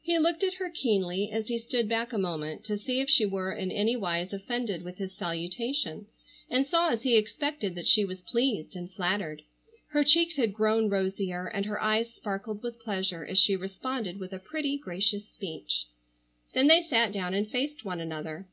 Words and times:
He 0.00 0.18
looked 0.18 0.42
at 0.42 0.54
her 0.54 0.68
keenly 0.68 1.30
as 1.30 1.46
he 1.46 1.56
stood 1.56 1.88
back 1.88 2.12
a 2.12 2.18
moment, 2.18 2.64
to 2.64 2.76
see 2.76 2.98
if 2.98 3.08
she 3.08 3.24
were 3.24 3.52
in 3.52 3.70
any 3.70 3.94
wise 3.94 4.32
offended 4.32 4.82
with 4.82 4.98
his 4.98 5.14
salutation, 5.14 6.06
and 6.50 6.66
saw 6.66 6.88
as 6.90 7.04
he 7.04 7.16
expected 7.16 7.76
that 7.76 7.86
she 7.86 8.04
was 8.04 8.20
pleased 8.22 8.74
and 8.74 8.90
flattered. 8.90 9.42
Her 9.90 10.02
cheeks 10.02 10.34
had 10.34 10.52
grown 10.52 10.88
rosier, 10.88 11.46
and 11.46 11.64
her 11.66 11.80
eyes 11.80 12.12
sparkled 12.12 12.60
with 12.64 12.80
pleasure 12.80 13.24
as 13.24 13.38
she 13.38 13.54
responded 13.54 14.18
with 14.18 14.32
a 14.32 14.40
pretty, 14.40 14.76
gracious 14.78 15.28
speech. 15.28 15.86
Then 16.54 16.66
they 16.66 16.82
sat 16.82 17.12
down 17.12 17.32
and 17.32 17.48
faced 17.48 17.84
one 17.84 18.00
another. 18.00 18.48